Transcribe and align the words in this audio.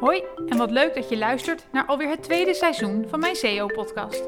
Hoi 0.00 0.22
en 0.46 0.56
wat 0.56 0.70
leuk 0.70 0.94
dat 0.94 1.08
je 1.08 1.18
luistert 1.18 1.66
naar 1.72 1.86
alweer 1.86 2.08
het 2.08 2.22
tweede 2.22 2.54
seizoen 2.54 3.04
van 3.08 3.20
mijn 3.20 3.36
SEO-podcast. 3.36 4.22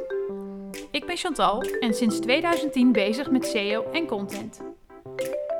Ik 0.90 1.06
ben 1.06 1.16
Chantal 1.16 1.62
en 1.80 1.94
sinds 1.94 2.18
2010 2.18 2.92
bezig 2.92 3.30
met 3.30 3.46
SEO 3.46 3.84
en 3.92 4.06
content. 4.06 4.60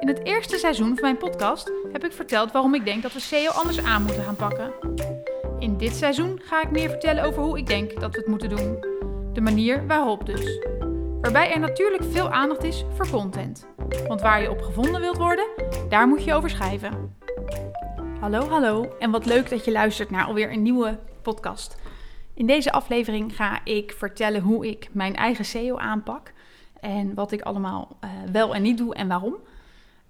In 0.01 0.09
het 0.09 0.25
eerste 0.25 0.59
seizoen 0.59 0.95
van 0.95 1.03
mijn 1.03 1.17
podcast 1.17 1.73
heb 1.93 2.04
ik 2.04 2.12
verteld 2.12 2.53
waarom 2.53 2.75
ik 2.75 2.85
denk 2.85 3.03
dat 3.03 3.12
we 3.12 3.21
SEO 3.21 3.51
anders 3.51 3.85
aan 3.85 4.03
moeten 4.03 4.25
gaan 4.25 4.37
pakken. 4.37 4.73
In 5.58 5.76
dit 5.76 5.94
seizoen 5.94 6.40
ga 6.42 6.63
ik 6.63 6.71
meer 6.71 6.88
vertellen 6.88 7.24
over 7.24 7.42
hoe 7.42 7.58
ik 7.58 7.67
denk 7.67 8.01
dat 8.01 8.13
we 8.13 8.19
het 8.19 8.29
moeten 8.29 8.49
doen. 8.49 8.85
De 9.33 9.40
manier 9.40 9.87
waarop 9.87 10.27
dus. 10.27 10.58
Waarbij 11.21 11.53
er 11.53 11.61
natuurlijk 11.61 12.03
veel 12.11 12.31
aandacht 12.31 12.65
is 12.65 12.85
voor 12.97 13.11
content. 13.11 13.67
Want 14.08 14.21
waar 14.21 14.42
je 14.42 14.51
op 14.51 14.61
gevonden 14.61 15.01
wilt 15.01 15.17
worden, 15.17 15.47
daar 15.88 16.09
moet 16.09 16.24
je 16.24 16.34
over 16.34 16.51
schrijven. 16.51 17.19
Hallo, 18.20 18.48
hallo 18.48 18.92
en 18.98 19.10
wat 19.10 19.27
leuk 19.27 19.50
dat 19.50 19.64
je 19.64 19.73
luistert 19.73 20.10
naar 20.10 20.24
alweer 20.24 20.52
een 20.52 20.62
nieuwe 20.62 20.98
podcast. 21.23 21.77
In 22.34 22.47
deze 22.47 22.73
aflevering 22.73 23.37
ga 23.37 23.65
ik 23.65 23.92
vertellen 23.92 24.41
hoe 24.41 24.69
ik 24.69 24.88
mijn 24.92 25.16
eigen 25.16 25.45
SEO 25.45 25.77
aanpak 25.77 26.33
en 26.80 27.14
wat 27.14 27.33
ik 27.33 27.42
allemaal 27.42 27.97
uh, 28.05 28.11
wel 28.33 28.55
en 28.55 28.62
niet 28.62 28.78
doe 28.78 28.95
en 28.95 29.09
waarom. 29.09 29.37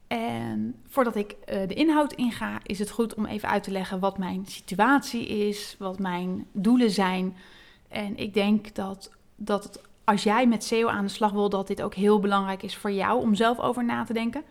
En 0.06 0.74
voordat 0.88 1.16
ik 1.16 1.30
uh, 1.30 1.68
de 1.68 1.74
inhoud 1.74 2.12
inga, 2.12 2.60
is 2.62 2.78
het 2.78 2.90
goed 2.90 3.14
om 3.14 3.26
even 3.26 3.48
uit 3.48 3.62
te 3.62 3.70
leggen 3.70 4.00
wat 4.00 4.18
mijn 4.18 4.46
situatie 4.46 5.26
is, 5.26 5.76
wat 5.78 5.98
mijn 5.98 6.46
doelen 6.52 6.90
zijn. 6.90 7.36
En 7.88 8.16
ik 8.16 8.34
denk 8.34 8.74
dat, 8.74 9.10
dat 9.36 9.80
als 10.04 10.22
jij 10.22 10.46
met 10.46 10.64
SEO 10.64 10.88
aan 10.88 11.04
de 11.04 11.10
slag 11.10 11.32
wil, 11.32 11.48
dat 11.48 11.66
dit 11.66 11.82
ook 11.82 11.94
heel 11.94 12.20
belangrijk 12.20 12.62
is 12.62 12.76
voor 12.76 12.92
jou 12.92 13.20
om 13.20 13.34
zelf 13.34 13.58
over 13.58 13.84
na 13.84 14.04
te 14.04 14.12
denken. 14.12 14.44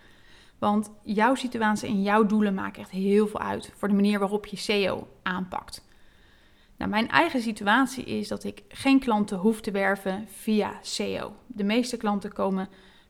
Want 0.59 0.91
jouw 1.03 1.35
situatie 1.35 1.89
en 1.89 2.01
jouw 2.01 2.25
doelen 2.25 2.53
maken 2.53 2.81
echt 2.81 2.91
heel 2.91 3.27
veel 3.27 3.39
uit 3.39 3.73
voor 3.75 3.87
de 3.87 3.93
manier 3.93 4.19
waarop 4.19 4.45
je 4.45 4.57
SEO 4.57 5.07
aanpakt. 5.23 5.87
Nou, 6.77 6.91
mijn 6.91 7.09
eigen 7.09 7.41
situatie 7.41 8.03
is 8.03 8.27
dat 8.27 8.43
ik 8.43 8.63
geen 8.67 8.99
klanten 8.99 9.37
hoef 9.37 9.61
te 9.61 9.71
werven 9.71 10.27
via 10.31 10.71
SEO. 10.81 11.33
De 11.47 11.63
meeste 11.63 11.97
klanten 11.97 12.33
komen 12.33 12.69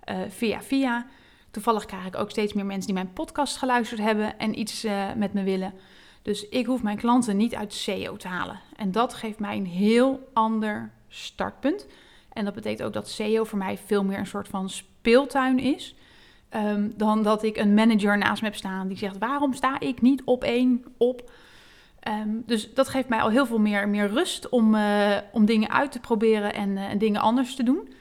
uh, 0.10 0.18
via 0.30 0.62
via. 0.62 1.08
Toevallig 1.52 1.86
krijg 1.86 2.06
ik 2.06 2.16
ook 2.16 2.30
steeds 2.30 2.54
meer 2.54 2.66
mensen 2.66 2.86
die 2.86 3.04
mijn 3.04 3.14
podcast 3.14 3.58
geluisterd 3.58 4.00
hebben 4.00 4.40
en 4.40 4.60
iets 4.60 4.86
uh, 4.86 5.14
met 5.16 5.34
me 5.34 5.44
willen. 5.44 5.74
Dus 6.22 6.50
ik 6.50 6.66
hoef 6.66 6.84
mijn 6.84 6.98
klanten 6.98 7.38
niet 7.38 7.56
uit 7.56 7.74
SEO 7.74 8.16
te 8.16 8.28
halen. 8.28 8.60
En 8.76 8.92
dat 8.92 9.14
geeft 9.14 9.40
mij 9.40 9.58
een 9.58 9.66
heel 9.66 10.30
ander 10.34 10.92
startpunt. 11.08 11.88
En 12.34 12.46
dat 12.46 12.54
betekent 12.54 12.88
ook 12.88 12.94
dat 12.94 13.10
SEO 13.10 13.44
voor 13.44 13.58
mij 13.58 13.78
veel 13.78 14.04
meer 14.04 14.18
een 14.18 14.28
soort 14.28 14.48
van 14.48 14.70
speeltuin 14.70 15.60
is. 15.60 15.96
Um, 16.56 16.94
dan 16.98 17.24
dat 17.24 17.44
ik 17.44 17.58
een 17.58 17.74
manager 17.74 18.18
naast 18.18 18.42
me 18.42 18.48
heb 18.48 18.58
staan 18.58 18.88
die 18.88 18.98
zegt: 18.98 19.18
waarom 19.18 19.54
sta 19.54 19.80
ik 19.80 20.02
niet 20.02 20.22
op 20.26 20.44
één 20.44 20.84
op? 20.98 21.32
Um, 22.08 22.44
dus 22.46 22.74
dat 22.74 22.88
geeft 22.88 23.10
mij 23.10 23.22
al 23.22 23.30
heel 23.30 23.46
veel 23.46 23.60
meer, 23.60 23.90
meer 23.90 24.08
rust 24.08 24.50
om, 24.50 24.76
uh, 24.76 25.18
om 25.32 25.46
dingen 25.46 25.70
uit 25.70 25.92
te 25.92 26.00
proberen 26.00 26.54
en, 26.54 26.70
uh, 26.70 26.90
en, 26.90 26.98
dingen 26.98 27.22
anders 27.22 27.56
te 27.56 27.64
doen. 27.64 27.94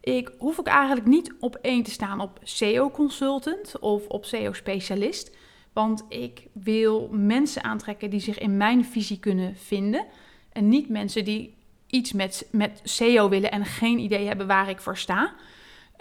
Ik 0.00 0.32
hoef 0.38 0.58
ook 0.58 0.66
eigenlijk 0.66 1.06
niet 1.06 1.34
op 1.40 1.56
één 1.56 1.82
te 1.82 1.90
staan 1.90 2.20
op 2.20 2.40
SEO-consultant 2.42 3.78
of 3.78 4.06
op 4.06 4.24
SEO-specialist. 4.24 5.36
Want 5.72 6.04
ik 6.08 6.46
wil 6.52 7.08
mensen 7.12 7.64
aantrekken 7.64 8.10
die 8.10 8.20
zich 8.20 8.38
in 8.38 8.56
mijn 8.56 8.84
visie 8.84 9.18
kunnen 9.18 9.56
vinden. 9.56 10.06
En 10.52 10.68
niet 10.68 10.88
mensen 10.88 11.24
die 11.24 11.54
iets 11.86 12.12
met, 12.12 12.48
met 12.50 12.80
SEO 12.82 13.28
willen 13.28 13.50
en 13.50 13.64
geen 13.64 13.98
idee 13.98 14.26
hebben 14.26 14.46
waar 14.46 14.68
ik 14.68 14.80
voor 14.80 14.96
sta. 14.96 15.34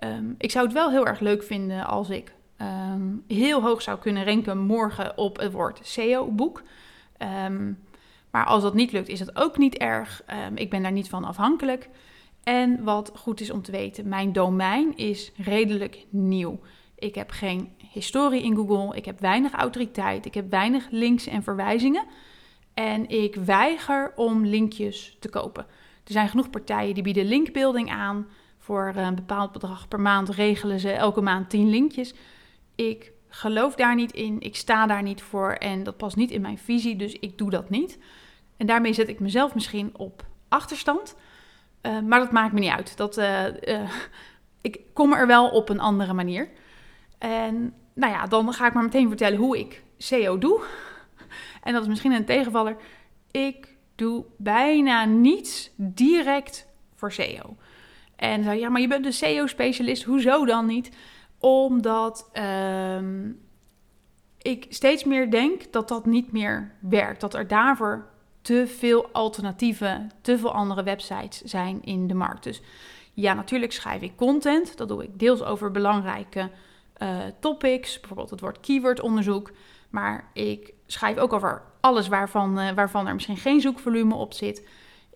Um, 0.03 0.35
ik 0.37 0.51
zou 0.51 0.65
het 0.65 0.73
wel 0.73 0.89
heel 0.89 1.07
erg 1.07 1.19
leuk 1.19 1.43
vinden 1.43 1.85
als 1.85 2.09
ik 2.09 2.33
um, 2.61 3.23
heel 3.27 3.61
hoog 3.61 3.81
zou 3.81 3.99
kunnen 3.99 4.25
ranken 4.25 4.57
morgen 4.57 5.17
op 5.17 5.37
het 5.37 5.51
woord 5.51 5.79
SEO-boek. 5.81 6.63
Um, 7.45 7.79
maar 8.31 8.45
als 8.45 8.63
dat 8.63 8.73
niet 8.73 8.91
lukt, 8.91 9.07
is 9.07 9.19
dat 9.19 9.35
ook 9.35 9.57
niet 9.57 9.77
erg. 9.77 10.23
ik 10.55 10.69
ben 10.69 10.81
daar 10.81 10.91
niet 10.91 11.09
van 11.09 11.23
afhankelijk. 11.23 11.89
En 12.43 12.83
wat 12.83 13.11
goed 13.15 13.39
is 13.39 13.51
om 13.51 13.61
te 13.61 13.71
weten, 13.71 14.07
mijn 14.07 14.33
domein 14.33 14.97
is 14.97 15.31
redelijk 15.35 16.05
nieuw. 16.09 16.59
Ik 16.95 17.15
heb 17.15 17.29
geen 17.29 17.69
historie 17.91 18.43
in 18.43 18.55
Google, 18.55 18.95
ik 18.95 19.05
heb 19.05 19.19
weinig 19.19 19.51
autoriteit, 19.51 20.25
ik 20.25 20.33
heb 20.33 20.49
weinig 20.49 20.87
links 20.89 21.27
en 21.27 21.43
verwijzingen. 21.43 22.03
En 22.73 23.09
ik 23.09 23.35
weiger 23.35 24.13
om 24.15 24.45
linkjes 24.45 25.17
te 25.19 25.29
kopen. 25.29 25.65
Er 26.03 26.11
zijn 26.11 26.29
genoeg 26.29 26.49
partijen 26.49 26.93
die 26.93 27.03
bieden 27.03 27.25
linkbuilding 27.25 27.91
aan. 27.91 28.27
Voor 28.67 28.93
een 28.95 29.15
bepaald 29.15 29.51
bedrag 29.51 29.87
per 29.87 29.99
maand 29.99 30.29
regelen 30.29 30.79
ze 30.79 30.91
elke 30.91 31.21
maand 31.21 31.49
10 31.49 31.69
linkjes. 31.69 32.13
Ik 32.75 33.11
geloof 33.27 33.75
daar 33.75 33.95
niet 33.95 34.11
in, 34.11 34.39
ik 34.39 34.55
sta 34.55 34.85
daar 34.85 35.03
niet 35.03 35.21
voor 35.21 35.51
en 35.51 35.83
dat 35.83 35.97
past 35.97 36.15
niet 36.15 36.31
in 36.31 36.41
mijn 36.41 36.57
visie, 36.57 36.95
dus 36.95 37.13
ik 37.13 37.37
doe 37.37 37.49
dat 37.49 37.69
niet. 37.69 37.99
En 38.57 38.65
daarmee 38.65 38.93
zet 38.93 39.07
ik 39.07 39.19
mezelf 39.19 39.53
misschien 39.53 39.97
op 39.97 40.25
achterstand, 40.47 41.15
uh, 41.81 41.99
maar 41.99 42.19
dat 42.19 42.31
maakt 42.31 42.53
me 42.53 42.59
niet 42.59 42.71
uit. 42.71 42.97
Dat, 42.97 43.17
uh, 43.17 43.45
ik 44.61 44.79
kom 44.93 45.13
er 45.13 45.27
wel 45.27 45.49
op 45.49 45.69
een 45.69 45.79
andere 45.79 46.13
manier. 46.13 46.49
En 47.17 47.73
nou 47.93 48.13
ja, 48.13 48.25
dan 48.25 48.53
ga 48.53 48.67
ik 48.67 48.73
maar 48.73 48.83
meteen 48.83 49.07
vertellen 49.07 49.37
hoe 49.37 49.59
ik 49.59 49.83
SEO 49.97 50.37
doe. 50.37 50.61
En 51.63 51.73
dat 51.73 51.81
is 51.81 51.87
misschien 51.87 52.11
een 52.11 52.25
tegenvaller. 52.25 52.77
Ik 53.31 53.75
doe 53.95 54.25
bijna 54.37 55.05
niets 55.05 55.71
direct 55.75 56.67
voor 56.95 57.11
SEO. 57.11 57.55
En 58.17 58.43
zei, 58.43 58.59
ja, 58.59 58.69
maar 58.69 58.81
je 58.81 58.87
bent 58.87 59.05
een 59.05 59.13
SEO-specialist, 59.13 60.03
hoezo 60.03 60.45
dan 60.45 60.65
niet? 60.65 60.91
Omdat 61.39 62.29
um, 62.97 63.39
ik 64.37 64.65
steeds 64.69 65.03
meer 65.03 65.31
denk 65.31 65.71
dat 65.71 65.87
dat 65.87 66.05
niet 66.05 66.31
meer 66.31 66.71
werkt. 66.79 67.21
Dat 67.21 67.33
er 67.33 67.47
daarvoor 67.47 68.07
te 68.41 68.67
veel 68.67 69.09
alternatieven, 69.11 70.11
te 70.21 70.37
veel 70.37 70.53
andere 70.53 70.83
websites 70.83 71.41
zijn 71.41 71.83
in 71.83 72.07
de 72.07 72.13
markt. 72.13 72.43
Dus 72.43 72.61
ja, 73.13 73.33
natuurlijk 73.33 73.71
schrijf 73.71 74.01
ik 74.01 74.15
content. 74.15 74.77
Dat 74.77 74.87
doe 74.87 75.03
ik 75.03 75.19
deels 75.19 75.43
over 75.43 75.71
belangrijke 75.71 76.49
uh, 76.97 77.17
topics, 77.39 77.99
bijvoorbeeld 77.99 78.29
het 78.29 78.39
woord 78.39 78.59
keywordonderzoek. 78.59 79.51
Maar 79.89 80.29
ik 80.33 80.73
schrijf 80.85 81.17
ook 81.17 81.33
over 81.33 81.63
alles 81.79 82.07
waarvan, 82.07 82.59
uh, 82.59 82.71
waarvan 82.71 83.07
er 83.07 83.13
misschien 83.13 83.37
geen 83.37 83.61
zoekvolume 83.61 84.15
op 84.15 84.33
zit. 84.33 84.67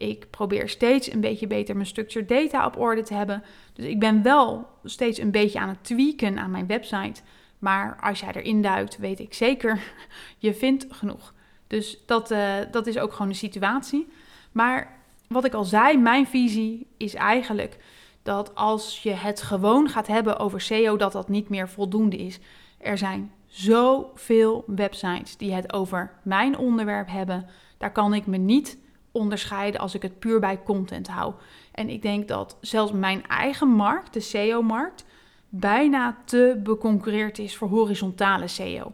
Ik 0.02 0.30
probeer 0.30 0.70
steeds 0.70 1.12
een 1.12 1.22
beetje 1.22 1.48
beter 1.48 1.76
mijn 1.76 1.88
structured 1.88 2.30
data 2.30 2.66
op 2.66 2.78
orde 2.78 3.02
te 3.02 3.14
hebben. 3.14 3.44
Dus 3.74 3.86
ik 3.86 4.00
ben 4.00 4.24
wel 4.24 4.68
steeds 4.84 5.20
een 5.20 5.32
beetje 5.32 5.60
aan 5.60 5.70
het 5.70 5.84
tweaken 5.84 6.40
aan 6.40 6.52
mijn 6.52 6.68
website. 6.68 7.22
Maar 7.60 7.98
als 8.02 8.20
jij 8.20 8.34
erin 8.34 8.62
duikt, 8.62 8.98
weet 8.98 9.20
ik 9.20 9.34
zeker, 9.34 9.94
je 10.38 10.54
vindt 10.54 10.86
genoeg. 10.90 11.34
Dus 11.68 11.98
dat, 12.06 12.32
uh, 12.32 12.54
dat 12.72 12.88
is 12.88 12.98
ook 12.98 13.12
gewoon 13.12 13.32
de 13.32 13.38
situatie. 13.38 14.08
Maar 14.52 14.98
wat 15.28 15.46
ik 15.46 15.54
al 15.54 15.64
zei, 15.64 15.98
mijn 15.98 16.28
visie 16.28 16.88
is 16.98 17.14
eigenlijk 17.14 17.78
dat 18.24 18.56
als 18.56 19.04
je 19.04 19.12
het 19.12 19.42
gewoon 19.42 19.90
gaat 19.90 20.08
hebben 20.08 20.40
over 20.40 20.62
SEO, 20.62 20.98
dat 20.98 21.12
dat 21.12 21.30
niet 21.30 21.50
meer 21.50 21.70
voldoende 21.70 22.18
is. 22.18 22.40
Er 22.78 22.98
zijn 22.98 23.32
zoveel 23.48 24.64
websites 24.68 25.38
die 25.38 25.54
het 25.54 25.74
over 25.74 26.12
mijn 26.24 26.58
onderwerp 26.58 27.08
hebben. 27.10 27.48
Daar 27.78 27.92
kan 27.92 28.14
ik 28.14 28.26
me 28.26 28.38
niet 28.38 28.78
onderscheiden 29.12 29.82
als 29.82 29.96
ik 29.96 30.02
het 30.02 30.20
puur 30.20 30.40
bij 30.40 30.64
content 30.64 31.08
hou. 31.08 31.34
En 31.72 31.90
ik 31.90 32.02
denk 32.02 32.28
dat 32.28 32.58
zelfs 32.62 32.92
mijn 32.92 33.28
eigen 33.28 33.68
markt, 33.68 34.14
de 34.14 34.20
SEO-markt, 34.20 35.06
bijna 35.50 36.18
te 36.26 36.60
beconcurreerd 36.64 37.40
is 37.40 37.56
voor 37.56 37.68
horizontale 37.68 38.48
SEO. 38.48 38.94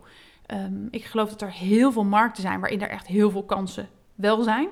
Um, 0.54 0.88
ik 0.92 1.06
geloof 1.06 1.30
dat 1.30 1.42
er 1.42 1.52
heel 1.52 1.92
veel 1.92 2.04
markten 2.04 2.42
zijn 2.42 2.60
waarin 2.60 2.82
er 2.82 2.90
echt 2.90 3.08
heel 3.08 3.32
veel 3.32 3.44
kansen 3.44 3.90
wel 4.16 4.44
zijn. 4.44 4.68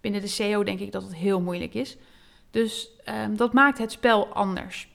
Binnen 0.00 0.20
de 0.20 0.26
SEO 0.26 0.64
denk 0.64 0.80
ik 0.80 0.92
dat 0.92 1.02
het 1.02 1.14
heel 1.14 1.40
moeilijk 1.40 1.74
is. 1.74 1.96
Dus 2.50 2.90
um, 3.24 3.36
dat 3.36 3.52
maakt 3.52 3.78
het 3.78 3.92
spel 3.92 4.26
anders. 4.26 4.88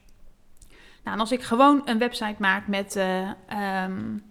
Nou, 1.03 1.15
en 1.15 1.19
als 1.19 1.31
ik 1.31 1.41
gewoon 1.41 1.81
een 1.85 1.97
website 1.97 2.35
maak 2.39 2.67
met 2.67 2.95
uh, 2.95 3.29
um, 3.83 4.23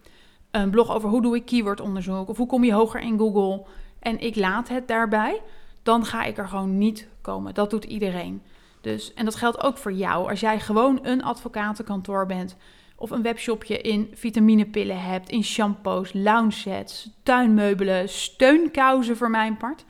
een 0.50 0.70
blog 0.70 0.90
over 0.94 1.08
hoe 1.08 1.22
doe 1.22 1.36
ik 1.36 1.44
keywordonderzoek 1.44 2.28
of 2.28 2.36
hoe 2.36 2.46
kom 2.46 2.64
je 2.64 2.72
hoger 2.72 3.00
in 3.00 3.18
Google 3.18 3.66
en 3.98 4.20
ik 4.20 4.36
laat 4.36 4.68
het 4.68 4.88
daarbij, 4.88 5.40
dan 5.82 6.04
ga 6.04 6.24
ik 6.24 6.38
er 6.38 6.48
gewoon 6.48 6.78
niet 6.78 7.08
komen. 7.20 7.54
Dat 7.54 7.70
doet 7.70 7.84
iedereen. 7.84 8.42
Dus, 8.80 9.14
en 9.14 9.24
dat 9.24 9.34
geldt 9.34 9.62
ook 9.62 9.78
voor 9.78 9.92
jou. 9.92 10.30
Als 10.30 10.40
jij 10.40 10.60
gewoon 10.60 10.98
een 11.02 11.22
advocatenkantoor 11.22 12.26
bent 12.26 12.56
of 12.96 13.10
een 13.10 13.22
webshopje 13.22 13.80
in 13.80 14.10
vitaminepillen 14.14 15.02
hebt, 15.02 15.30
in 15.30 15.44
shampoos, 15.44 16.12
lounge 16.12 16.50
sets, 16.50 17.10
tuinmeubelen, 17.22 18.08
steunkousen 18.08 19.16
voor 19.16 19.30
mijn 19.30 19.56
part. 19.56 19.84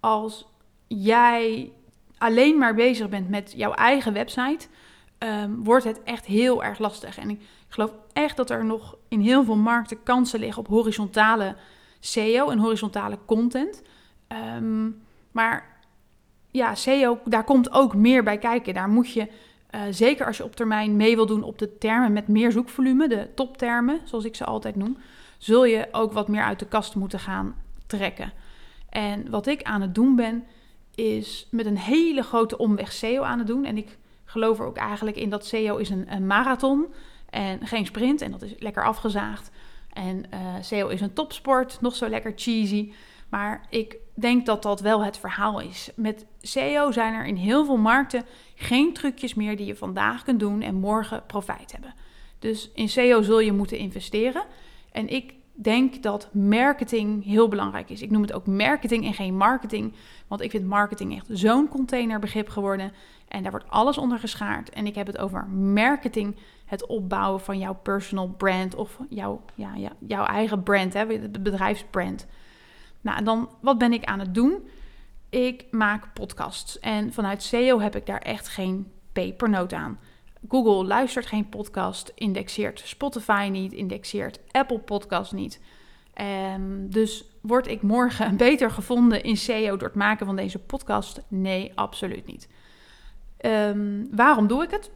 Als 0.00 0.46
jij 0.86 1.72
alleen 2.18 2.58
maar 2.58 2.74
bezig 2.74 3.08
bent 3.08 3.28
met 3.28 3.52
jouw 3.56 3.72
eigen 3.72 4.12
website, 4.12 4.66
um, 5.18 5.64
wordt 5.64 5.84
het 5.84 6.02
echt 6.02 6.26
heel 6.26 6.64
erg 6.64 6.78
lastig. 6.78 7.18
En 7.18 7.30
ik 7.30 7.40
geloof 7.68 7.92
echt 8.12 8.36
dat 8.36 8.50
er 8.50 8.64
nog 8.64 8.96
in 9.08 9.20
heel 9.20 9.44
veel 9.44 9.56
markten 9.56 10.02
kansen 10.02 10.40
liggen 10.40 10.62
op 10.62 10.68
horizontale 10.68 11.56
SEO 12.00 12.50
en 12.50 12.58
horizontale 12.58 13.18
content. 13.26 13.82
Um, 14.56 15.02
maar 15.38 15.80
ja, 16.50 16.74
SEO, 16.74 17.18
daar 17.24 17.44
komt 17.44 17.72
ook 17.72 17.94
meer 17.94 18.22
bij 18.22 18.38
kijken. 18.38 18.74
Daar 18.74 18.88
moet 18.88 19.12
je, 19.12 19.28
uh, 19.70 19.80
zeker 19.90 20.26
als 20.26 20.36
je 20.36 20.44
op 20.44 20.56
termijn 20.56 20.96
mee 20.96 21.16
wil 21.16 21.26
doen 21.26 21.42
op 21.42 21.58
de 21.58 21.78
termen 21.78 22.12
met 22.12 22.28
meer 22.28 22.52
zoekvolume, 22.52 23.08
de 23.08 23.28
toptermen, 23.34 24.00
zoals 24.04 24.24
ik 24.24 24.36
ze 24.36 24.44
altijd 24.44 24.76
noem, 24.76 24.96
zul 25.38 25.64
je 25.64 25.88
ook 25.92 26.12
wat 26.12 26.28
meer 26.28 26.42
uit 26.42 26.58
de 26.58 26.66
kast 26.66 26.94
moeten 26.94 27.20
gaan 27.20 27.54
trekken. 27.86 28.32
En 28.88 29.30
wat 29.30 29.46
ik 29.46 29.62
aan 29.62 29.80
het 29.80 29.94
doen 29.94 30.16
ben, 30.16 30.44
is 30.94 31.48
met 31.50 31.66
een 31.66 31.78
hele 31.78 32.22
grote 32.22 32.58
omweg 32.58 32.92
SEO 32.92 33.22
aan 33.22 33.38
het 33.38 33.46
doen. 33.46 33.64
En 33.64 33.76
ik 33.76 33.98
geloof 34.24 34.58
er 34.58 34.66
ook 34.66 34.76
eigenlijk 34.76 35.16
in 35.16 35.30
dat 35.30 35.46
SEO 35.46 35.76
is 35.76 35.90
een, 35.90 36.12
een 36.12 36.26
marathon 36.26 36.86
en 37.30 37.66
geen 37.66 37.86
sprint. 37.86 38.20
En 38.20 38.30
dat 38.30 38.42
is 38.42 38.54
lekker 38.58 38.84
afgezaagd. 38.84 39.50
En 39.92 40.24
uh, 40.34 40.38
SEO 40.60 40.88
is 40.88 41.00
een 41.00 41.12
topsport, 41.12 41.80
nog 41.80 41.96
zo 41.96 42.08
lekker 42.08 42.32
cheesy. 42.36 42.92
Maar 43.28 43.66
ik 43.70 43.96
denk 44.22 44.46
dat 44.46 44.62
dat 44.62 44.80
wel 44.80 45.04
het 45.04 45.18
verhaal 45.18 45.60
is. 45.60 45.90
Met 45.96 46.26
SEO 46.40 46.90
zijn 46.92 47.14
er 47.14 47.26
in 47.26 47.36
heel 47.36 47.64
veel 47.64 47.76
markten 47.76 48.24
geen 48.54 48.92
trucjes 48.92 49.34
meer 49.34 49.56
die 49.56 49.66
je 49.66 49.76
vandaag 49.76 50.24
kunt 50.24 50.40
doen 50.40 50.62
en 50.62 50.74
morgen 50.74 51.22
profijt 51.26 51.72
hebben. 51.72 51.94
Dus 52.38 52.70
in 52.74 52.88
SEO 52.88 53.22
zul 53.22 53.40
je 53.40 53.52
moeten 53.52 53.78
investeren. 53.78 54.42
En 54.92 55.08
ik 55.08 55.34
denk 55.52 56.02
dat 56.02 56.28
marketing 56.32 57.24
heel 57.24 57.48
belangrijk 57.48 57.90
is. 57.90 58.02
Ik 58.02 58.10
noem 58.10 58.22
het 58.22 58.32
ook 58.32 58.46
marketing 58.46 59.06
en 59.06 59.14
geen 59.14 59.36
marketing. 59.36 59.94
Want 60.26 60.40
ik 60.40 60.50
vind 60.50 60.66
marketing 60.66 61.14
echt 61.14 61.26
zo'n 61.28 61.68
containerbegrip 61.68 62.48
geworden. 62.48 62.92
En 63.28 63.42
daar 63.42 63.50
wordt 63.50 63.70
alles 63.70 63.98
onder 63.98 64.18
geschaard. 64.18 64.70
En 64.70 64.86
ik 64.86 64.94
heb 64.94 65.06
het 65.06 65.18
over 65.18 65.48
marketing, 65.48 66.36
het 66.64 66.86
opbouwen 66.86 67.40
van 67.40 67.58
jouw 67.58 67.74
personal 67.82 68.28
brand 68.28 68.74
of 68.74 68.98
jouw, 69.08 69.40
ja, 69.54 69.74
ja, 69.74 69.92
jouw 69.98 70.24
eigen 70.24 70.62
brand, 70.62 70.92
hè, 70.92 71.06
bedrijfsbrand. 71.40 72.26
Nou, 73.00 73.24
dan 73.24 73.50
wat 73.60 73.78
ben 73.78 73.92
ik 73.92 74.04
aan 74.04 74.18
het 74.18 74.34
doen? 74.34 74.68
Ik 75.28 75.64
maak 75.70 76.12
podcasts. 76.12 76.78
En 76.78 77.12
vanuit 77.12 77.42
SEO 77.42 77.80
heb 77.80 77.96
ik 77.96 78.06
daar 78.06 78.20
echt 78.20 78.48
geen 78.48 78.92
pepernoot 79.12 79.72
aan. 79.72 79.98
Google 80.48 80.84
luistert 80.84 81.26
geen 81.26 81.48
podcast, 81.48 82.12
indexeert 82.14 82.82
Spotify 82.84 83.48
niet, 83.52 83.72
indexeert 83.72 84.40
Apple 84.50 84.78
Podcast 84.78 85.32
niet. 85.32 85.60
Um, 86.54 86.90
dus 86.90 87.24
word 87.40 87.66
ik 87.66 87.82
morgen 87.82 88.36
beter 88.46 88.70
gevonden 88.70 89.22
in 89.22 89.36
SEO 89.36 89.76
door 89.76 89.88
het 89.88 89.96
maken 89.96 90.26
van 90.26 90.36
deze 90.36 90.58
podcast? 90.58 91.20
Nee, 91.28 91.72
absoluut 91.74 92.26
niet. 92.26 92.48
Um, 93.40 94.08
waarom 94.10 94.46
doe 94.46 94.62
ik 94.62 94.70
het? 94.70 94.90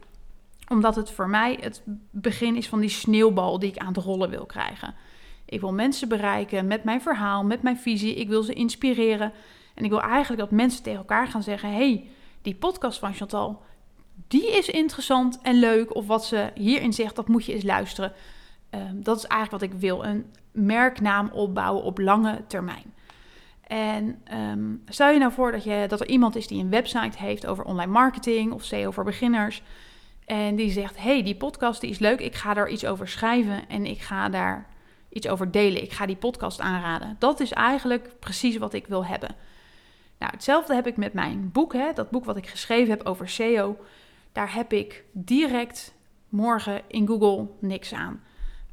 Omdat 0.69 0.95
het 0.95 1.11
voor 1.11 1.29
mij 1.29 1.57
het 1.61 1.81
begin 2.11 2.55
is 2.55 2.67
van 2.67 2.79
die 2.79 2.89
sneeuwbal 2.89 3.59
die 3.59 3.69
ik 3.69 3.77
aan 3.77 3.93
het 3.93 4.03
rollen 4.03 4.29
wil 4.29 4.45
krijgen. 4.45 4.95
Ik 5.45 5.59
wil 5.59 5.73
mensen 5.73 6.07
bereiken 6.07 6.67
met 6.67 6.83
mijn 6.83 7.01
verhaal, 7.01 7.43
met 7.43 7.61
mijn 7.61 7.77
visie. 7.77 8.15
Ik 8.15 8.27
wil 8.27 8.43
ze 8.43 8.53
inspireren. 8.53 9.31
En 9.73 9.83
ik 9.83 9.89
wil 9.89 10.01
eigenlijk 10.01 10.41
dat 10.41 10.51
mensen 10.51 10.83
tegen 10.83 10.99
elkaar 10.99 11.27
gaan 11.27 11.43
zeggen: 11.43 11.73
hey, 11.73 12.07
die 12.41 12.55
podcast 12.55 12.99
van 12.99 13.13
Chantal, 13.13 13.61
die 14.27 14.57
is 14.57 14.69
interessant 14.69 15.39
en 15.41 15.59
leuk. 15.59 15.95
Of 15.95 16.07
wat 16.07 16.25
ze 16.25 16.51
hierin 16.55 16.93
zegt, 16.93 17.15
dat 17.15 17.27
moet 17.27 17.45
je 17.45 17.53
eens 17.53 17.63
luisteren. 17.63 18.13
Um, 18.69 19.03
dat 19.03 19.17
is 19.17 19.25
eigenlijk 19.25 19.63
wat 19.63 19.73
ik 19.73 19.79
wil: 19.79 20.05
een 20.05 20.25
merknaam 20.51 21.29
opbouwen 21.29 21.83
op 21.83 21.97
lange 21.97 22.41
termijn. 22.47 22.93
En 23.67 24.21
um, 24.33 24.83
stel 24.87 25.09
je 25.09 25.19
nou 25.19 25.31
voor 25.31 25.51
dat, 25.51 25.63
je, 25.63 25.85
dat 25.87 25.99
er 25.99 26.07
iemand 26.07 26.35
is 26.35 26.47
die 26.47 26.63
een 26.63 26.69
website 26.69 27.17
heeft 27.17 27.45
over 27.45 27.63
online 27.63 27.91
marketing 27.91 28.51
of 28.51 28.63
SEO 28.63 28.91
voor 28.91 29.03
beginners. 29.03 29.61
En 30.25 30.55
die 30.55 30.71
zegt: 30.71 30.97
hey, 30.97 31.23
die 31.23 31.35
podcast 31.35 31.81
die 31.81 31.89
is 31.89 31.99
leuk. 31.99 32.19
Ik 32.19 32.35
ga 32.35 32.53
daar 32.53 32.69
iets 32.69 32.85
over 32.85 33.07
schrijven 33.07 33.69
en 33.69 33.85
ik 33.85 34.01
ga 34.01 34.29
daar 34.29 34.71
iets 35.13 35.27
over 35.27 35.51
delen. 35.51 35.83
Ik 35.83 35.91
ga 35.91 36.05
die 36.05 36.15
podcast 36.15 36.59
aanraden. 36.59 37.15
Dat 37.19 37.39
is 37.39 37.51
eigenlijk 37.51 38.19
precies 38.19 38.57
wat 38.57 38.73
ik 38.73 38.87
wil 38.87 39.05
hebben. 39.05 39.35
Nou, 40.19 40.31
hetzelfde 40.31 40.75
heb 40.75 40.87
ik 40.87 40.97
met 40.97 41.13
mijn 41.13 41.49
boek, 41.51 41.73
hè, 41.73 41.93
dat 41.93 42.09
boek 42.09 42.25
wat 42.25 42.37
ik 42.37 42.47
geschreven 42.47 42.89
heb 42.89 43.05
over 43.05 43.29
SEO. 43.29 43.77
Daar 44.31 44.53
heb 44.53 44.73
ik 44.73 45.03
direct 45.11 45.95
morgen 46.29 46.81
in 46.87 47.07
Google 47.07 47.47
niks 47.59 47.93
aan. 47.93 48.21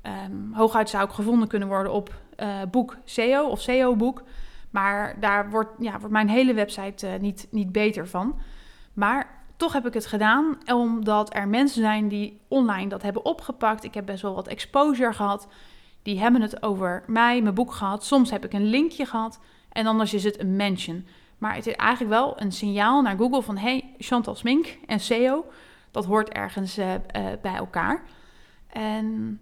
Um, 0.03 0.53
hooguit 0.53 0.89
zou 0.89 1.05
ik 1.05 1.11
gevonden 1.11 1.49
kunnen 1.49 1.69
worden 1.69 1.93
op 1.93 2.15
uh, 2.37 2.63
boek 2.71 2.97
SEO 3.05 3.47
of 3.47 3.61
SEO-boek. 3.61 4.23
Maar 4.71 5.21
daar 5.21 5.51
wordt, 5.51 5.71
ja, 5.79 5.99
wordt 5.99 6.13
mijn 6.13 6.29
hele 6.29 6.55
website 6.55 7.07
uh, 7.07 7.21
niet, 7.21 7.49
niet 7.51 7.73
beter 7.73 8.09
van. 8.09 8.39
Maar 8.93 9.45
toch 9.57 9.73
heb 9.73 9.87
ik 9.87 9.95
het 9.95 10.07
gedaan 10.07 10.59
omdat 10.67 11.35
er 11.35 11.49
mensen 11.49 11.83
zijn 11.83 12.09
die 12.09 12.41
online 12.49 12.89
dat 12.89 13.03
hebben 13.03 13.25
opgepakt. 13.25 13.85
Ik 13.85 13.95
heb 13.95 14.07
best 14.07 14.23
wel 14.23 14.35
wat 14.35 14.49
exposure 14.49 15.13
gehad. 15.13 15.49
Die 16.03 16.21
hebben 16.21 16.41
het 16.41 16.63
over 16.63 17.03
mij, 17.07 17.43
mijn 17.43 17.55
boek 17.55 17.73
gehad. 17.73 18.05
Soms 18.05 18.31
heb 18.31 18.45
ik 18.45 18.53
een 18.53 18.67
linkje 18.67 19.07
gehad. 19.07 19.41
En 19.73 19.87
anders 19.87 20.15
is 20.15 20.25
het 20.25 20.41
een 20.41 20.57
mention. 20.57 21.07
Maar 21.39 21.55
het 21.55 21.67
is 21.67 21.75
eigenlijk 21.75 22.11
wel 22.11 22.41
een 22.41 22.53
signaal 22.53 23.03
naar 23.03 23.17
Google 23.17 23.43
van... 23.43 23.57
hey, 23.57 23.95
Chantal 23.99 24.35
Smink 24.35 24.79
en 24.87 25.01
SEO, 25.01 25.45
dat 25.91 26.05
hoort 26.05 26.29
ergens 26.29 26.79
uh, 26.79 26.93
uh, 26.95 26.99
bij 27.43 27.55
elkaar. 27.55 28.03
En 28.67 29.39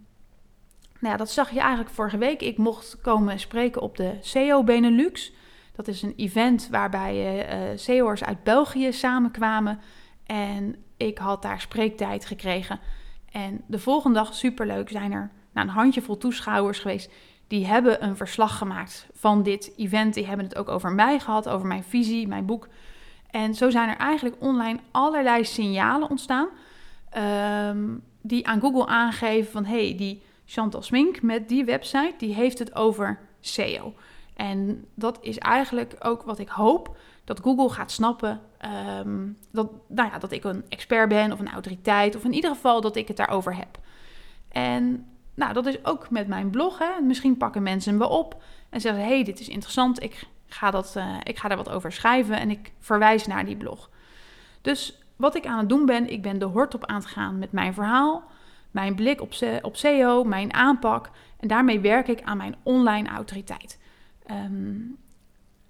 nou 0.99 1.13
ja, 1.13 1.17
dat 1.17 1.31
zag 1.31 1.51
je 1.51 1.61
eigenlijk 1.61 1.91
vorige 1.91 2.19
week. 2.19 2.43
Ik 2.43 2.59
mocht 2.59 3.01
komen 3.01 3.41
spreken 3.41 3.83
op 3.83 3.97
de 3.97 4.17
SEO 4.21 4.65
Benelux. 4.65 5.33
Dat 5.77 5.89
is 5.89 6.03
een 6.03 6.15
event 6.17 6.69
waarbij 6.71 7.47
uh, 7.73 7.79
SEO'ers 7.79 8.25
uit 8.25 8.43
België 8.43 8.93
samenkwamen. 8.93 9.81
En 10.27 10.77
ik 10.97 11.19
had 11.19 11.43
daar 11.43 11.61
spreektijd 11.61 12.25
gekregen. 12.25 12.81
En 13.33 13.63
de 13.67 13.79
volgende 13.79 14.19
dag, 14.19 14.35
superleuk, 14.35 14.91
zijn 14.91 15.13
er 15.13 15.31
nou, 15.59 15.71
een 15.71 15.83
handjevol 15.83 16.19
toeschouwers 16.19 16.79
geweest. 16.79 17.11
Die 17.47 17.67
hebben 17.67 18.05
een 18.05 18.17
verslag 18.17 18.59
gemaakt 18.59 19.07
van 19.15 19.43
dit 19.43 19.73
event. 19.77 20.15
Die 20.15 20.27
hebben 20.27 20.47
het 20.47 20.57
ook 20.57 20.69
over 20.69 20.93
mij 20.93 21.19
gehad, 21.19 21.49
over 21.49 21.67
mijn 21.67 21.85
visie, 21.85 22.29
mijn 22.29 22.47
boek. 22.47 22.69
En 23.31 23.55
zo 23.55 23.71
zijn 23.71 23.89
er 23.89 23.97
eigenlijk 23.97 24.37
online 24.39 24.79
allerlei 24.91 25.45
signalen 25.45 26.11
ontstaan. 26.11 26.49
Um, 27.69 28.03
die 28.21 28.47
aan 28.47 28.61
Google 28.61 28.87
aangeven 28.87 29.53
van 29.53 29.65
hey, 29.65 29.95
die 29.97 30.23
Chantal 30.47 30.83
Smink 30.83 31.23
met 31.23 31.49
die 31.49 31.65
website, 31.65 32.15
die 32.19 32.35
heeft 32.35 32.59
het 32.59 32.75
over 32.75 33.19
SEO. 33.41 33.95
En 34.35 34.85
dat 34.95 35.19
is 35.21 35.39
eigenlijk 35.39 35.97
ook 35.99 36.23
wat 36.23 36.39
ik 36.39 36.49
hoop 36.49 36.97
dat 37.25 37.41
Google 37.41 37.69
gaat 37.69 37.91
snappen 37.91 38.41
um, 39.01 39.39
dat, 39.51 39.71
nou 39.87 40.11
ja, 40.11 40.19
dat 40.19 40.33
ik 40.33 40.45
een 40.45 40.65
expert 40.69 41.09
ben 41.09 41.33
of 41.33 41.41
een 41.41 41.51
autoriteit, 41.51 42.17
of 42.17 42.25
in 42.25 42.33
ieder 42.33 42.51
geval 42.51 42.81
dat 42.81 42.97
ik 42.97 43.09
het 43.09 43.17
daarover 43.17 43.57
heb. 43.57 43.79
En 44.49 45.07
nou, 45.39 45.53
dat 45.53 45.67
is 45.67 45.85
ook 45.85 46.11
met 46.11 46.29
mijn 46.29 46.51
blog. 46.51 46.79
Hè. 46.79 47.01
Misschien 47.01 47.37
pakken 47.37 47.63
mensen 47.63 47.97
me 47.97 48.09
op 48.09 48.43
en 48.71 48.81
zeggen: 48.81 49.05
hey, 49.05 49.25
dit 49.25 49.41
is 49.41 49.49
interessant. 49.49 50.03
Ik 50.03 50.27
ga, 50.47 50.71
dat, 50.71 50.95
uh, 50.97 51.17
ik 51.23 51.39
ga 51.39 51.49
daar 51.49 51.57
wat 51.57 51.71
over 51.71 51.93
schrijven 51.93 52.39
en 52.39 52.51
ik 52.51 52.73
verwijs 52.79 53.27
naar 53.27 53.45
die 53.45 53.57
blog. 53.57 53.91
Dus 54.61 55.03
wat 55.17 55.35
ik 55.35 55.47
aan 55.47 55.59
het 55.59 55.69
doen 55.69 55.87
ben, 55.87 56.11
ik 56.11 56.23
ben 56.23 56.39
de 56.39 56.45
hort 56.45 56.75
op 56.75 56.87
aan 56.87 56.97
het 56.97 57.07
gaan 57.07 57.39
met 57.39 57.53
mijn 57.53 57.75
verhaal, 57.75 58.25
mijn 58.71 58.95
blik 58.95 59.21
op, 59.21 59.33
op 59.63 59.77
SEO, 59.77 60.25
mijn 60.25 60.55
aanpak. 60.55 61.11
En 61.41 61.49
daarmee 61.49 61.81
werk 61.81 62.09
ik 62.09 62.23
aan 62.23 62.37
mijn 62.37 62.57
online 62.63 63.09
autoriteit. 63.09 63.79
Um, 64.31 64.97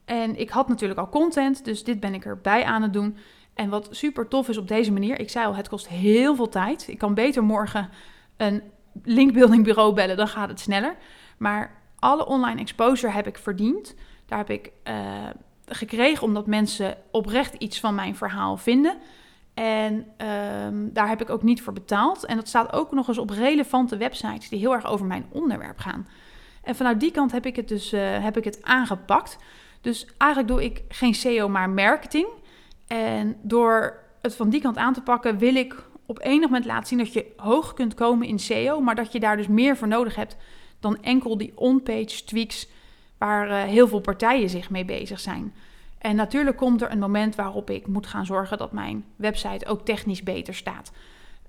en 0.05 0.41
ik 0.41 0.51
had 0.51 0.69
natuurlijk 0.69 1.01
al 1.01 1.09
content, 1.09 1.65
dus 1.65 1.85
dit 1.85 2.01
ben 2.01 2.15
ik 2.15 2.25
erbij 2.25 2.65
aan 2.65 2.83
het 2.83 2.93
doen. 2.93 3.17
En 3.55 3.69
wat 3.69 3.89
super 3.91 4.29
tof 4.29 4.49
is 4.49 4.57
op 4.57 4.69
deze 4.69 4.93
manier, 4.93 5.21
ik 5.21 5.31
zei 5.31 5.47
al, 5.47 5.55
het 5.55 5.69
kost 5.69 5.89
heel 5.89 6.37
veel 6.37 6.49
tijd. 6.49 6.89
Ik 6.89 6.99
kan 6.99 7.15
beter 7.15 7.45
morgen 7.45 7.89
een 8.37 8.63
linkbuilding 9.05 9.65
bureau 9.65 9.95
bellen, 9.95 10.17
dan 10.17 10.29
gaat 10.29 10.49
het 10.49 10.61
sneller. 10.61 10.97
Maar 11.39 11.71
alle 11.99 12.27
online 12.27 12.61
exposure 12.61 13.13
heb 13.13 13.27
ik 13.27 13.39
verdiend. 13.39 13.95
Daar 14.27 14.39
heb 14.39 14.51
ik 14.51 14.73
uh, 14.89 14.95
gekregen 15.67 16.23
omdat 16.23 16.47
mensen 16.47 16.97
oprecht 17.11 17.55
iets 17.55 17.81
van 17.81 17.95
mijn 17.95 18.17
verhaal 18.17 18.57
vinden. 18.57 18.99
En 19.55 20.07
um, 20.67 20.93
daar 20.93 21.09
heb 21.09 21.21
ik 21.21 21.31
ook 21.31 21.43
niet 21.43 21.63
voor 21.63 21.73
betaald. 21.73 22.25
En 22.25 22.37
dat 22.37 22.49
staat 22.49 22.73
ook 22.73 22.93
nog 22.93 23.09
eens 23.09 23.19
op 23.19 23.31
relevante 23.31 23.97
websites 23.97 24.49
die 24.49 24.59
heel 24.59 24.75
erg 24.75 24.87
over 24.87 25.07
mijn 25.07 25.27
onderwerp 25.33 25.79
gaan. 25.79 26.09
En 26.63 26.77
vanuit 26.77 27.01
die 27.01 27.11
kant 27.11 27.33
heb 27.33 27.47
ik 27.47 27.57
het 27.57 27.69
dus 27.69 27.93
uh, 27.93 28.01
heb 28.25 28.37
ik 28.37 28.45
het 28.45 28.59
aangepakt. 28.63 29.39
Dus 29.81 30.07
eigenlijk 30.17 30.53
doe 30.53 30.65
ik 30.65 30.83
geen 30.89 31.15
SEO, 31.15 31.49
maar 31.49 31.71
marketing. 31.71 32.27
En 32.87 33.37
door 33.43 33.99
het 34.23 34.35
van 34.37 34.49
die 34.49 34.61
kant 34.61 34.77
aan 34.77 34.93
te 34.93 35.03
pakken, 35.03 35.39
wil 35.39 35.55
ik 35.55 35.88
op 36.09 36.23
enig 36.23 36.49
moment 36.49 36.65
laten 36.65 36.87
zien 36.87 36.99
dat 36.99 37.13
je 37.13 37.33
hoog 37.37 37.75
kunt 37.75 37.95
komen 37.95 38.27
in 38.27 38.39
SEO, 38.39 38.81
maar 38.81 38.95
dat 38.95 39.13
je 39.13 39.21
daar 39.21 39.37
dus 39.37 39.47
meer 39.47 39.77
voor 39.77 39.89
nodig 39.89 40.15
hebt 40.15 40.37
dan 40.81 41.03
enkel 41.03 41.39
die 41.39 41.53
on-page 41.55 42.25
tweaks 42.25 42.69
waar 43.19 43.49
uh, 43.49 43.63
heel 43.63 43.89
veel 43.89 44.01
partijen 44.01 44.49
zich 44.49 44.71
mee 44.71 44.85
bezig 44.85 45.21
zijn. 45.21 45.55
En 45.99 46.17
natuurlijk 46.17 46.57
komt 46.57 46.83
er 46.83 46.91
een 46.91 46.99
moment 46.99 47.35
waarop 47.35 47.71
ik 47.71 47.87
moet 47.87 48.07
gaan 48.07 48.27
zorgen 48.27 48.59
dat 48.59 48.73
mijn 48.73 49.05
website 49.17 49.67
ook 49.67 49.85
technisch 49.85 50.23
beter 50.23 50.55
staat. 50.55 50.93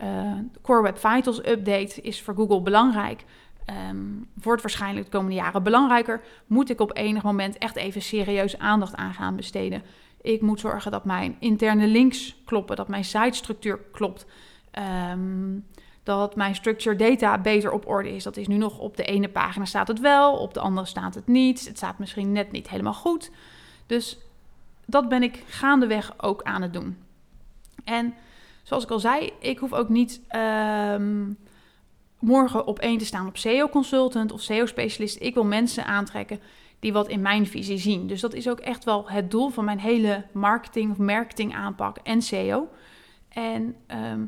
Uh, 0.02 0.32
Core 0.62 0.82
Web 0.82 0.98
Vitals 0.98 1.46
update 1.46 2.02
is 2.02 2.22
voor 2.22 2.36
Google 2.36 2.62
belangrijk. 2.62 3.24
Um, 3.90 4.28
wordt 4.34 4.62
waarschijnlijk 4.62 5.06
de 5.06 5.12
komende 5.12 5.36
jaren 5.36 5.64
belangrijker. 5.64 6.22
Moet 6.48 6.70
ik 6.70 6.80
op 6.80 6.98
enig 6.98 7.24
moment 7.24 7.58
echt 7.58 7.76
even 7.76 8.02
serieus 8.02 8.58
aandacht 8.58 8.96
aan 8.96 9.14
gaan 9.14 9.36
besteden. 9.36 9.84
Ik 10.22 10.42
moet 10.42 10.60
zorgen 10.60 10.92
dat 10.92 11.06
mijn 11.06 11.36
interne 11.40 11.88
links 11.88 12.36
kloppen, 12.46 12.76
dat 12.76 12.88
mijn 12.88 13.06
sitestructuur 13.06 13.80
klopt. 13.92 14.26
Um, 15.12 15.66
dat 16.04 16.36
mijn 16.36 16.56
structure 16.56 16.96
data 16.96 17.38
beter 17.38 17.72
op 17.72 17.88
orde 17.88 18.16
is. 18.16 18.24
Dat 18.24 18.38
is 18.38 18.48
nu 18.48 18.58
nog 18.58 18.78
op 18.78 18.98
de 18.98 19.04
ene 19.04 19.30
pagina 19.30 19.66
staat 19.66 19.88
het 19.88 20.00
wel, 20.00 20.38
op 20.38 20.54
de 20.54 20.60
andere 20.60 20.86
staat 20.86 21.16
het 21.16 21.28
niet. 21.28 21.68
Het 21.68 21.78
staat 21.78 22.00
misschien 22.00 22.32
net 22.32 22.52
niet 22.52 22.70
helemaal 22.70 22.94
goed. 22.94 23.32
Dus 23.86 24.18
dat 24.86 25.10
ben 25.10 25.24
ik 25.24 25.44
gaandeweg 25.48 26.14
ook 26.18 26.44
aan 26.44 26.62
het 26.62 26.74
doen. 26.74 26.98
En 27.84 28.14
zoals 28.64 28.84
ik 28.84 28.92
al 28.92 29.00
zei, 29.00 29.32
ik 29.40 29.60
hoef 29.60 29.74
ook 29.74 29.90
niet 29.90 30.22
um, 30.36 31.38
morgen 32.20 32.66
op 32.66 32.80
één 32.80 32.98
te 32.98 33.06
staan 33.06 33.28
op 33.28 33.38
SEO 33.38 33.70
consultant 33.70 34.32
of 34.32 34.42
SEO 34.42 34.66
specialist. 34.66 35.22
Ik 35.22 35.34
wil 35.34 35.46
mensen 35.46 35.86
aantrekken 35.86 36.40
die 36.80 36.94
wat 36.94 37.08
in 37.08 37.22
mijn 37.22 37.48
visie 37.48 37.78
zien. 37.78 38.08
Dus 38.08 38.22
dat 38.22 38.34
is 38.34 38.50
ook 38.50 38.60
echt 38.60 38.84
wel 38.84 39.10
het 39.10 39.32
doel 39.32 39.50
van 39.50 39.66
mijn 39.66 39.80
hele 39.80 40.26
marketing 40.32 40.92
of 40.92 40.98
marketing 40.98 41.56
aanpak 41.56 41.98
en 41.98 42.22
SEO. 42.22 42.70
En 43.30 43.76
ehm, 43.88 44.26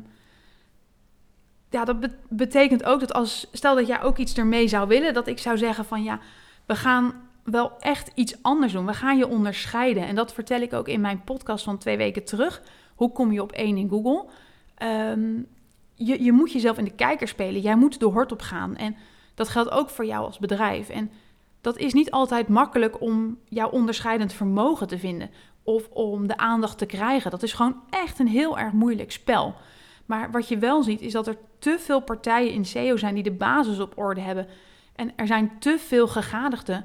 ja, 1.70 1.84
dat 1.84 1.96
betekent 2.28 2.84
ook 2.84 3.00
dat 3.00 3.12
als, 3.12 3.48
stel 3.52 3.74
dat 3.74 3.86
jij 3.86 4.02
ook 4.02 4.18
iets 4.18 4.34
ermee 4.34 4.68
zou 4.68 4.88
willen, 4.88 5.14
dat 5.14 5.26
ik 5.26 5.38
zou 5.38 5.58
zeggen 5.58 5.84
van 5.84 6.02
ja, 6.02 6.20
we 6.66 6.76
gaan 6.76 7.30
wel 7.44 7.72
echt 7.78 8.10
iets 8.14 8.42
anders 8.42 8.72
doen. 8.72 8.86
We 8.86 8.94
gaan 8.94 9.16
je 9.16 9.28
onderscheiden. 9.28 10.06
En 10.06 10.14
dat 10.14 10.32
vertel 10.32 10.60
ik 10.60 10.72
ook 10.72 10.88
in 10.88 11.00
mijn 11.00 11.24
podcast 11.24 11.64
van 11.64 11.78
twee 11.78 11.96
weken 11.96 12.24
terug. 12.24 12.62
Hoe 12.94 13.12
kom 13.12 13.32
je 13.32 13.42
op 13.42 13.52
één 13.52 13.76
in 13.76 13.88
Google? 13.88 14.26
Ehm, 14.74 15.42
je, 15.94 16.22
je 16.22 16.32
moet 16.32 16.52
jezelf 16.52 16.78
in 16.78 16.84
de 16.84 16.94
kijker 16.94 17.28
spelen. 17.28 17.60
Jij 17.60 17.76
moet 17.76 18.00
de 18.00 18.06
hort 18.06 18.32
op 18.32 18.40
gaan. 18.40 18.76
En 18.76 18.96
dat 19.34 19.48
geldt 19.48 19.70
ook 19.70 19.90
voor 19.90 20.06
jou 20.06 20.24
als 20.24 20.38
bedrijf. 20.38 20.88
En 20.88 21.10
dat 21.62 21.78
is 21.78 21.92
niet 21.92 22.10
altijd 22.10 22.48
makkelijk 22.48 23.00
om 23.00 23.38
jouw 23.48 23.68
onderscheidend 23.70 24.32
vermogen 24.32 24.86
te 24.86 24.98
vinden. 24.98 25.30
Of 25.62 25.88
om 25.88 26.26
de 26.26 26.36
aandacht 26.36 26.78
te 26.78 26.86
krijgen. 26.86 27.30
Dat 27.30 27.42
is 27.42 27.52
gewoon 27.52 27.80
echt 27.90 28.18
een 28.18 28.28
heel 28.28 28.58
erg 28.58 28.72
moeilijk 28.72 29.12
spel. 29.12 29.54
Maar 30.06 30.30
wat 30.30 30.48
je 30.48 30.58
wel 30.58 30.82
ziet 30.82 31.00
is 31.00 31.12
dat 31.12 31.26
er 31.26 31.36
te 31.58 31.76
veel 31.78 32.00
partijen 32.00 32.52
in 32.52 32.64
SEO 32.64 32.96
zijn 32.96 33.14
die 33.14 33.22
de 33.22 33.32
basis 33.32 33.78
op 33.78 33.98
orde 33.98 34.20
hebben. 34.20 34.46
En 34.94 35.12
er 35.16 35.26
zijn 35.26 35.52
te 35.58 35.78
veel 35.78 36.08
gegadigden 36.08 36.84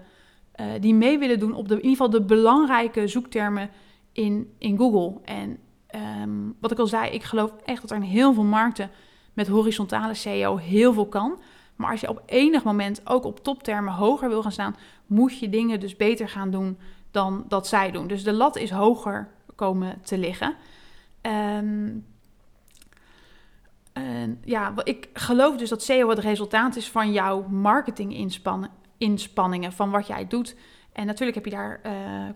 uh, 0.56 0.66
die 0.80 0.94
mee 0.94 1.18
willen 1.18 1.40
doen 1.40 1.54
op 1.54 1.68
de, 1.68 1.74
in 1.74 1.82
ieder 1.82 1.92
geval 1.92 2.10
de 2.10 2.22
belangrijke 2.22 3.08
zoektermen 3.08 3.70
in, 4.12 4.54
in 4.58 4.78
Google. 4.78 5.22
En 5.24 5.58
ehm, 5.88 6.30
wat 6.60 6.72
ik 6.72 6.80
al 6.80 6.88
zei, 6.88 7.12
ik 7.12 7.24
geloof 7.24 7.54
echt 7.66 7.82
dat 7.82 7.92
er 7.92 7.98
in 7.98 8.04
heel 8.04 8.34
veel 8.34 8.44
markten 8.44 8.90
met 9.34 9.48
horizontale 9.48 10.14
SEO 10.14 10.58
heel 10.58 10.94
veel 10.94 11.08
kan. 11.08 11.40
Maar 11.78 11.92
als 11.92 12.02
je 12.02 12.10
op 12.10 12.22
enig 12.26 12.64
moment 12.64 13.02
ook 13.04 13.24
op 13.24 13.44
toptermen 13.44 13.94
hoger 13.94 14.30
wil 14.30 14.42
gaan 14.42 14.52
staan, 14.52 14.76
moet 15.06 15.40
je 15.40 15.50
dingen 15.50 15.80
dus 15.80 15.96
beter 15.96 16.30
gaan 16.30 16.52
doen 16.52 16.78
dan 17.12 17.46
dat 17.48 17.68
zij 17.68 17.92
doen. 17.92 18.08
Dus 18.08 18.24
de 18.24 18.34
lat 18.34 18.56
is 18.56 18.70
hoger 18.70 19.30
komen 19.56 20.02
te 20.02 20.18
liggen. 20.18 20.56
En 21.22 22.06
ja, 24.44 24.74
ik 24.84 25.10
geloof 25.14 25.58
dus 25.58 25.70
dat 25.70 25.84
SEO 25.84 26.10
het 26.10 26.20
resultaat 26.20 26.76
is 26.76 26.90
van 26.90 27.12
jouw 27.12 27.48
marketinginspanningen, 27.48 29.74
van 29.74 29.92
wat 29.92 30.08
jij 30.08 30.28
doet. 30.28 30.56
En 30.92 31.06
natuurlijk 31.06 31.38
heb 31.38 31.46
je 31.46 31.52
daar 31.52 31.80
uh, 31.86 31.92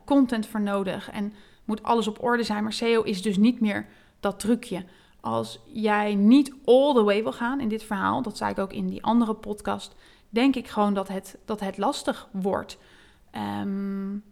content 0.05 0.48
voor 0.48 0.62
nodig 0.62 1.12
en 1.12 1.33
moet 1.65 1.83
alles 1.83 2.07
op 2.07 2.24
orde 2.24 2.43
zijn. 2.43 2.63
Maar 2.63 2.74
SEO 2.74 3.01
is 3.01 3.21
dus 3.21 3.38
niet 3.38 3.60
meer 3.60 3.88
dat 4.19 4.39
trucje. 4.39 4.83
Als 5.22 5.60
jij 5.66 6.16
niet 6.16 6.54
all 6.66 6.94
the 6.94 7.04
way 7.04 7.24
wil 7.24 7.34
gaan 7.34 7.60
in 7.60 7.68
dit 7.68 7.84
verhaal, 7.84 8.22
dat 8.22 8.38
zei 8.38 8.51
ik 8.51 8.60
ook 8.60 8.74
in 8.74 8.88
die 8.88 9.04
andere 9.04 9.34
podcast, 9.34 9.96
denk 10.30 10.56
ik 10.56 10.68
gewoon 10.68 10.94
dat 10.94 11.08
het, 11.08 11.38
dat 11.46 11.60
het 11.60 11.78
lastig 11.78 12.28
wordt. 12.32 12.78
Um, 13.62 14.24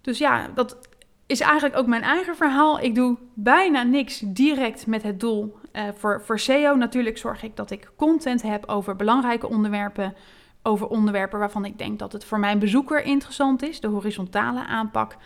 dus 0.00 0.18
ja, 0.18 0.48
dat 0.54 0.78
is 1.26 1.40
eigenlijk 1.40 1.76
ook 1.76 1.86
mijn 1.86 2.02
eigen 2.02 2.36
verhaal. 2.36 2.80
Ik 2.80 2.94
doe 2.94 3.16
bijna 3.34 3.82
niks 3.82 4.22
direct 4.26 4.86
met 4.86 5.02
het 5.02 5.20
doel 5.20 5.56
uh, 5.72 5.82
voor, 5.96 6.22
voor 6.22 6.38
SEO. 6.38 6.74
Natuurlijk 6.74 7.18
zorg 7.18 7.42
ik 7.42 7.56
dat 7.56 7.70
ik 7.70 7.90
content 7.96 8.42
heb 8.42 8.66
over 8.66 8.96
belangrijke 8.96 9.48
onderwerpen. 9.48 10.14
Over 10.62 10.86
onderwerpen 10.86 11.38
waarvan 11.38 11.64
ik 11.64 11.78
denk 11.78 11.98
dat 11.98 12.12
het 12.12 12.24
voor 12.24 12.38
mijn 12.38 12.58
bezoeker 12.58 13.02
interessant 13.02 13.62
is. 13.62 13.80
De 13.80 13.88
horizontale 13.88 14.66
aanpak. 14.66 15.16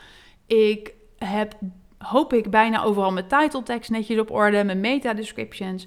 Ik 0.47 0.93
heb, 1.19 1.55
hoop 1.99 2.33
ik, 2.33 2.51
bijna 2.51 2.83
overal 2.83 3.13
mijn 3.13 3.27
title 3.27 3.63
text 3.63 3.91
netjes 3.91 4.19
op 4.19 4.31
orde. 4.31 4.65
Mijn 4.65 4.81
meta 4.81 5.15
descriptions. 5.15 5.87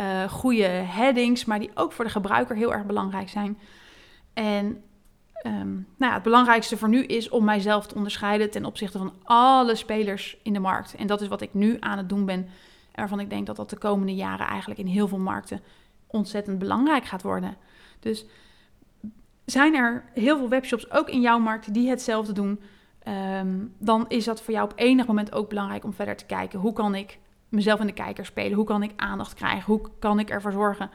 Uh, 0.00 0.22
goede 0.28 0.64
headings, 0.66 1.44
maar 1.44 1.58
die 1.58 1.70
ook 1.74 1.92
voor 1.92 2.04
de 2.04 2.10
gebruiker 2.10 2.56
heel 2.56 2.72
erg 2.72 2.86
belangrijk 2.86 3.28
zijn. 3.28 3.58
En 4.32 4.82
Um, 5.46 5.86
nou 5.96 6.10
ja, 6.10 6.12
het 6.12 6.22
belangrijkste 6.22 6.76
voor 6.76 6.88
nu 6.88 7.04
is 7.04 7.28
om 7.28 7.44
mijzelf 7.44 7.86
te 7.86 7.94
onderscheiden 7.94 8.50
ten 8.50 8.64
opzichte 8.64 8.98
van 8.98 9.12
alle 9.22 9.74
spelers 9.74 10.36
in 10.42 10.52
de 10.52 10.58
markt. 10.58 10.94
En 10.94 11.06
dat 11.06 11.20
is 11.20 11.28
wat 11.28 11.40
ik 11.40 11.54
nu 11.54 11.76
aan 11.80 11.98
het 11.98 12.08
doen 12.08 12.24
ben. 12.24 12.38
En 12.38 12.48
waarvan 12.94 13.20
ik 13.20 13.30
denk 13.30 13.46
dat 13.46 13.56
dat 13.56 13.70
de 13.70 13.78
komende 13.78 14.14
jaren 14.14 14.46
eigenlijk 14.46 14.80
in 14.80 14.86
heel 14.86 15.08
veel 15.08 15.18
markten 15.18 15.60
ontzettend 16.06 16.58
belangrijk 16.58 17.04
gaat 17.04 17.22
worden. 17.22 17.56
Dus 18.00 18.26
zijn 19.44 19.74
er 19.74 20.04
heel 20.14 20.36
veel 20.36 20.48
webshops, 20.48 20.90
ook 20.90 21.08
in 21.08 21.20
jouw 21.20 21.38
markt, 21.38 21.74
die 21.74 21.88
hetzelfde 21.88 22.32
doen, 22.32 22.60
um, 23.08 23.74
dan 23.78 24.04
is 24.08 24.24
dat 24.24 24.42
voor 24.42 24.54
jou 24.54 24.70
op 24.70 24.78
enig 24.78 25.06
moment 25.06 25.32
ook 25.32 25.48
belangrijk 25.48 25.84
om 25.84 25.92
verder 25.92 26.16
te 26.16 26.26
kijken. 26.26 26.58
Hoe 26.58 26.72
kan 26.72 26.94
ik 26.94 27.18
mezelf 27.48 27.80
in 27.80 27.86
de 27.86 27.92
kijker 27.92 28.26
spelen? 28.26 28.56
Hoe 28.56 28.66
kan 28.66 28.82
ik 28.82 28.92
aandacht 28.96 29.34
krijgen? 29.34 29.64
Hoe 29.64 29.80
kan 29.98 30.18
ik 30.18 30.30
ervoor 30.30 30.52
zorgen 30.52 30.90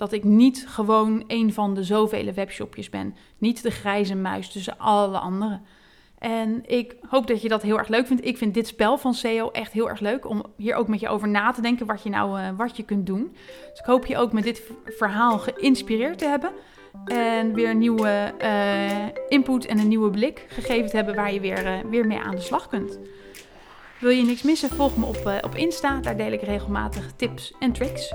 dat 0.00 0.12
ik 0.12 0.24
niet 0.24 0.64
gewoon 0.68 1.24
een 1.26 1.52
van 1.52 1.74
de 1.74 1.84
zoveel 1.84 2.32
webshopjes 2.32 2.90
ben. 2.90 3.16
Niet 3.38 3.62
de 3.62 3.70
grijze 3.70 4.14
muis 4.14 4.50
tussen 4.50 4.78
alle 4.78 5.18
anderen. 5.18 5.62
En 6.18 6.62
ik 6.66 6.96
hoop 7.08 7.26
dat 7.26 7.42
je 7.42 7.48
dat 7.48 7.62
heel 7.62 7.78
erg 7.78 7.88
leuk 7.88 8.06
vindt. 8.06 8.24
Ik 8.24 8.36
vind 8.36 8.54
dit 8.54 8.66
spel 8.66 8.98
van 8.98 9.14
SEO 9.14 9.50
echt 9.50 9.72
heel 9.72 9.88
erg 9.88 10.00
leuk 10.00 10.28
om 10.28 10.44
hier 10.56 10.74
ook 10.74 10.88
met 10.88 11.00
je 11.00 11.08
over 11.08 11.28
na 11.28 11.50
te 11.50 11.60
denken 11.60 11.86
wat 11.86 12.02
je 12.02 12.10
nou 12.10 12.40
uh, 12.40 12.48
wat 12.56 12.76
je 12.76 12.82
kunt 12.82 13.06
doen. 13.06 13.36
Dus 13.70 13.78
ik 13.78 13.84
hoop 13.84 14.06
je 14.06 14.16
ook 14.16 14.32
met 14.32 14.44
dit 14.44 14.62
verhaal 14.84 15.38
geïnspireerd 15.38 16.18
te 16.18 16.26
hebben. 16.26 16.50
En 17.04 17.54
weer 17.54 17.70
een 17.70 17.78
nieuwe 17.78 18.34
uh, 18.42 19.06
input 19.28 19.66
en 19.66 19.78
een 19.78 19.88
nieuwe 19.88 20.10
blik 20.10 20.46
gegeven 20.48 20.90
te 20.90 20.96
hebben 20.96 21.14
waar 21.14 21.32
je 21.32 21.40
weer, 21.40 21.66
uh, 21.66 21.90
weer 21.90 22.06
mee 22.06 22.18
aan 22.18 22.34
de 22.34 22.40
slag 22.40 22.68
kunt. 22.68 22.98
Wil 24.00 24.10
je 24.10 24.24
niks 24.24 24.42
missen? 24.42 24.70
Volg 24.70 24.96
me 24.96 25.06
op, 25.06 25.40
op 25.44 25.54
Insta. 25.54 26.00
Daar 26.00 26.16
deel 26.16 26.32
ik 26.32 26.42
regelmatig 26.42 27.12
tips 27.16 27.54
en 27.58 27.72
tricks. 27.72 28.14